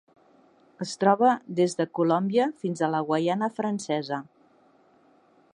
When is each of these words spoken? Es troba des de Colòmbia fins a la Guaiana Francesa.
Es 0.85 0.93
troba 1.03 1.33
des 1.59 1.77
de 1.81 1.87
Colòmbia 2.01 2.49
fins 2.65 2.81
a 2.87 2.91
la 2.97 3.05
Guaiana 3.11 3.53
Francesa. 3.61 4.23